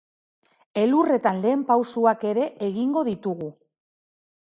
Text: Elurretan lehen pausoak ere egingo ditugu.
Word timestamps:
Elurretan 0.83 1.41
lehen 1.43 1.65
pausoak 1.67 2.25
ere 2.31 2.47
egingo 2.69 3.05
ditugu. 3.11 3.51